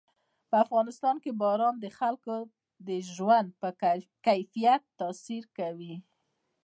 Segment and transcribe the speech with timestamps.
[0.49, 2.35] په افغانستان کې باران د خلکو
[2.87, 3.69] د ژوند په
[4.27, 5.95] کیفیت تاثیر کوي.